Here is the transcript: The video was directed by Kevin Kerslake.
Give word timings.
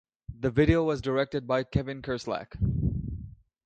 The 0.39 0.49
video 0.49 0.83
was 0.83 0.99
directed 0.99 1.45
by 1.45 1.63
Kevin 1.63 2.01
Kerslake. 2.01 2.55